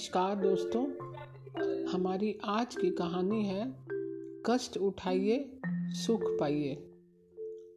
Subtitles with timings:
[0.00, 0.84] नमस्कार दोस्तों,
[1.84, 3.74] हमारी आज की कहानी है,
[4.46, 6.74] कष्ट उठाइए, सुख पाइए।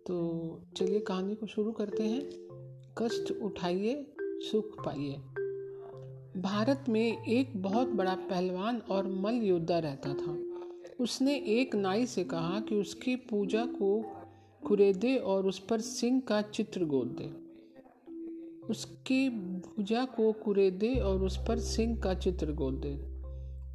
[0.07, 2.21] तो चलिए कहानी को शुरू करते हैं।
[2.97, 5.13] कष्ट उठाइए, सुख पाइए।
[6.41, 10.43] भारत में एक बहुत बड़ा पहलवान और मल योद्धा रहता था।
[10.99, 14.03] उसने एक नाई से कहा कि उसकी पूजा को
[14.67, 17.42] कुरेदे और उस पर सिंह का चित्र गोद दे।
[18.69, 23.13] उसकी भुजा को कुरेदे और उस पर सिंह का चित्र गोद दे।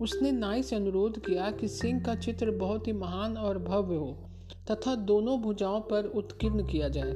[0.04, 4.30] उसने नाई से अनुरोध किया कि सिंह का चित्र बहुत ही महान और भव्य हो,
[4.70, 7.12] तथा दोनों भुजाओं पर उत्कीर्ण किया जाए।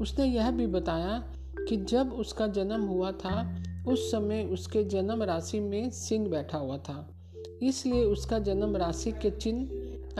[0.00, 1.32] उसने यह भी बताया
[1.68, 6.78] कि जब उसका जन्म हुआ था, उस समय उसके जन्म राशि में सिंह बैठा हुआ
[6.78, 7.14] था।
[7.62, 9.66] इसलिए उसका जन्म राशि के चिन्ह,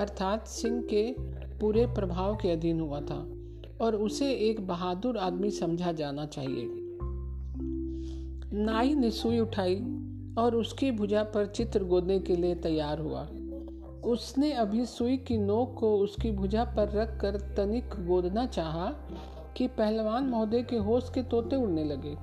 [0.03, 1.15] अर्थात सिंह के
[1.59, 3.31] पूरे प्रभाव के अधीन हुआ था,
[3.81, 6.84] और उसे एक बहादुर आदमी समझा जाना चाहिए।
[8.57, 9.77] नाई ने सुई उठाई
[10.39, 13.29] और उसकी भुजा पर चित्र गोदने के लिए तैयार हुआ।
[14.11, 18.93] उसने अभी सुई की नोक को उसकी भुजा पर रख कर तनिक गोदना चाहा
[19.57, 22.17] कि पहलवान महोदय के होश के तोते उड़ने लगे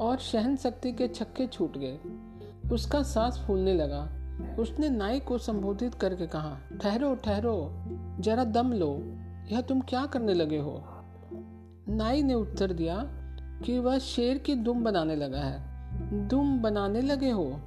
[0.00, 1.98] और सहन शक्ति के छक्के छूट गए।
[2.72, 4.08] उसका सांस फूलने लगा।
[4.58, 7.72] उसने नाई को संबोधित करके कहा, ठहरो ठहरो,
[8.20, 9.02] जरा दम लो।
[9.52, 10.84] यह तुम क्या करने लगे हो?
[11.88, 13.17] नाई ने उत्तर दिया
[13.64, 15.68] कि वह शेर की दुम बनाने लगा है।
[16.28, 17.60] दुम बनाने लगे हो?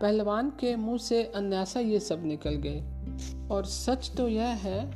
[0.00, 2.84] पहलवान के मुँह से अन्यासा ये सब निकल गए।
[3.50, 4.94] और सच तो यह है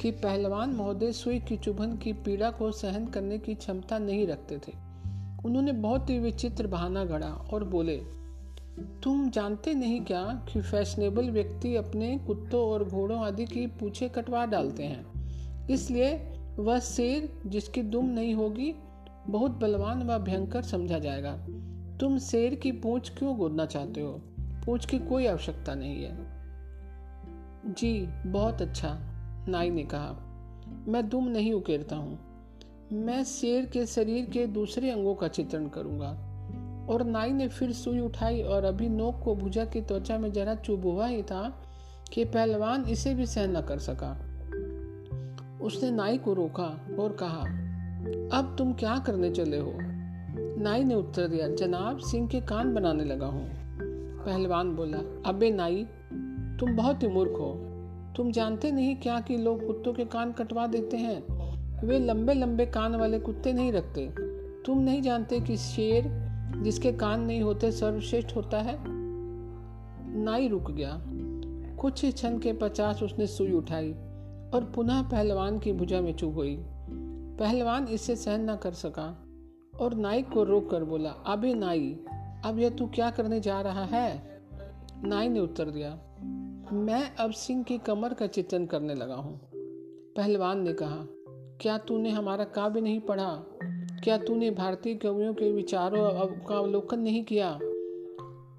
[0.00, 4.58] कि पहलवान महोदय सुई की चुभन की पीड़ा को सहन करने की क्षमता नहीं रखते
[4.58, 4.72] थे।
[5.44, 7.96] उन्होंने बहुत ही विचित्र बहाना गढ़ा और बोले,
[9.02, 14.46] तुम जानते नहीं क्या कि फैशनेबल व्यक्ति अपने कुत्तों और घोड़ों आदि की पूछे कटवा
[14.46, 15.06] डालते हैं?
[15.68, 18.74] इसलिए वह शेर जिसकी दुम नहीं होगी
[19.26, 21.46] बहुत बलवान व भयंकर समझा जाएगा।
[22.00, 24.20] तुम शेर की पूंछ क्यों गोदना चाहते हो?
[24.40, 26.18] पूंछ की कोई आवश्यकता नहीं है।
[27.72, 28.98] जी, बहुत अच्छा
[29.48, 30.16] नाई ने कहा।
[30.88, 32.18] मैं दुम नहीं उकेरता हूँ।
[32.92, 36.30] मैं शेर के शरीर के दूसरे अंगों का चित्रण करूँगा।
[36.90, 40.54] और नाई ने फिर सुई उठाई और अभी नोक को भुजा की त्वचा में जरा
[40.54, 41.62] चुभ हुआ ही था
[42.12, 44.12] कि पहलवान इसे भी सहन न कर सका।
[45.60, 47.63] उसने नाई को रोका और कहा
[48.32, 49.72] अब तुम क्या करने चले हो?
[50.62, 53.50] नाई ने उत्तर दिया, जनाब, सिंह के कान बनाने लगा हूँ।
[54.24, 55.84] पहलवान बोला, अबे नाई,
[56.60, 57.54] तुम बहुत ही मूर्ख हो।
[58.16, 61.22] तुम जानते नहीं क्या कि लोग कुत्तों के कान कटवा देते हैं?
[61.86, 64.12] वे लंबे लंबे कान वाले कुत्ते नहीं रखते।
[64.66, 66.30] तुम नहीं जानते कि शेर
[66.62, 68.78] जिसके कान नहीं होते सर्वश्रेष्ठ होता है?
[70.16, 71.02] नाई रुक गया।
[71.76, 73.92] कुछ ही क्षण के पचास उसने सुई उठाई
[74.54, 76.66] और पुनः पहलवान की भुजा में चुभ हुई
[77.38, 79.26] पहलवान इसे सहन न कर सका।
[79.80, 82.00] और नाई को रोक कर बोला, अबे नाई,
[82.44, 84.42] अब यह तू क्या करने जा रहा है?
[85.04, 85.90] नाई ने उत्तर दिया,
[86.72, 89.40] मैं अब सिंह की कमर का चित्रण करने लगा हूँ।
[90.16, 91.06] पहलवान ने कहा,
[91.60, 93.44] क्या तूने हमारा काव्य नहीं पढ़ा?
[94.04, 97.58] क्या तूने भारतीय कवियों के विचारों का अवलोकन नहीं किया?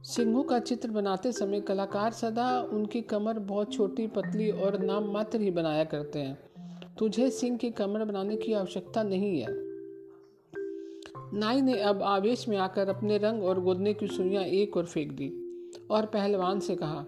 [0.04, 5.42] सिंहों का चित्र बनाते समय कलाकार सदा उनकी कमर बहुत छोटी, पतली और नाम मात्र
[5.42, 6.45] ही बनाया करते हैं।
[7.00, 9.48] तुझे सिंह की कमर बनाने की आवश्यकता नहीं है।
[11.40, 15.12] नाई ने अब आवेश में आकर अपने रंग और गोदने की सुइयाँ एक और फेंक
[15.12, 15.34] दी
[15.92, 17.06] और पहलवान से कहा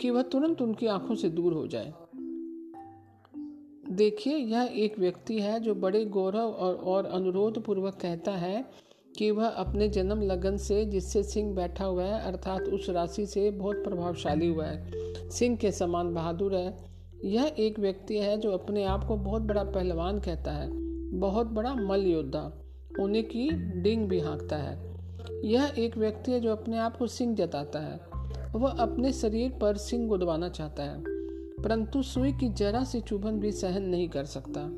[0.00, 1.92] कि वह तुरंत उनकी आँखों से दूर हो जाए।
[3.90, 8.64] देखिए यह एक व्यक्ति है जो बड़े गौरव और, और अनुरोध पूर्वक कहता है
[9.18, 13.50] कि वह अपने जन्म लगन से जिससे सिंह बैठा हुआ है अर्थात उस राशि से
[13.50, 14.92] बहुत प्रभावशाली हुआ है।
[15.30, 16.89] सिंह के समान बहादुर है
[17.24, 20.68] यह एक व्यक्ति है जो अपने आप को बहुत बड़ा पहलवान कहता है,
[21.18, 22.40] बहुत बड़ा मल योद्धा
[23.00, 23.48] होने की
[23.82, 24.78] डिंग भी हाँकता है।
[25.44, 28.00] यह एक व्यक्ति है जो अपने आप को सिंह जताता है।
[28.56, 31.02] वह अपने शरीर पर सिंह गुदवाना चाहता है,
[31.62, 34.68] परंतु सुई की जरा सी चुभन भी सहन नहीं कर सकता।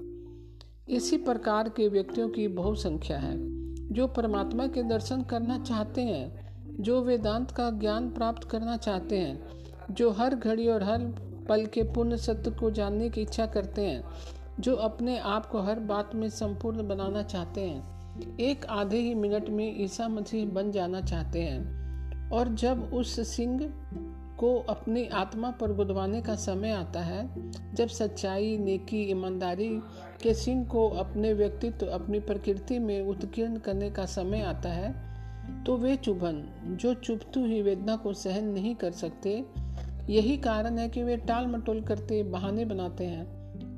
[0.88, 3.36] इसी प्रकार के व्यक्तियों की बहुत संख्या है,
[3.88, 6.42] जो परमात्मा के दर्शन करना चाहते हैं,
[6.80, 9.42] जो वेदांत का ज्ञान प्राप्त करना चाहते हैं,
[9.90, 14.04] जो हर घड़ी और हर पल के पूर्ण सत्य को जानने की इच्छा करते हैं,
[14.60, 19.48] जो अपने आप को हर बात में संपूर्ण बनाना चाहते हैं। एक आधे ही मिनट
[19.48, 23.72] में ईसा मसीह बन जाना चाहते हैं। और जब उस सिंह
[24.38, 27.28] को अपनी आत्मा पर गुदवाने का समय आता है,
[27.74, 29.68] जब सच्चाई, नेकी, ईमानदारी
[30.22, 35.12] के सिंह को अपने व्यक्तित्व, अपनी प्रकृति में उत्कीर्ण करने का समय आता है
[35.64, 36.42] तो वे चुभन,
[36.80, 39.44] जो चुभतु ही वेदना को सहन नहीं कर सकते
[40.10, 43.26] यही कारण है कि वे टाल मटोल करते, बहाने बनाते हैं,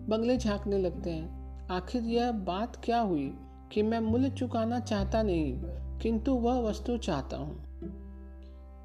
[0.09, 3.35] बंगले झांकने लगते हैं। आखिर यह बात क्या हुई
[3.73, 5.55] कि मैं मूल्य चुकाना चाहता नहीं,
[5.99, 7.65] किंतु वह वस्तु चाहता हूँ।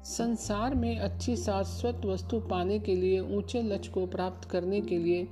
[0.04, 5.28] संसार में अच्छी शाश्वत वस्तु पाने के लिए, ऊँचे लक्ष्य को प्राप्त करने के लिए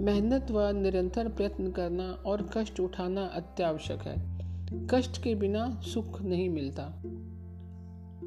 [0.00, 4.38] मेहनत व निरंतर प्रयत्न करना और कष्ट उठाना अत्यावश्यक है।
[4.86, 6.82] कष्ट के बिना सुख नहीं मिलता।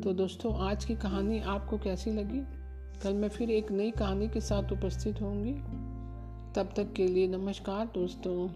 [0.03, 2.60] तो दोस्तों, आज की कहानी आपको कैसी लगी?
[3.03, 5.53] कल मैं फिर एक नई कहानी के साथ उपस्थित होंगी।
[6.55, 8.49] तब तक के लिए नमस्कार दोस्तों।